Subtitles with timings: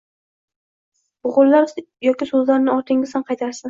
[1.29, 1.69] bo‘g‘inlar
[2.09, 3.59] yoki so‘zlarni ortingizdan qaytarsin.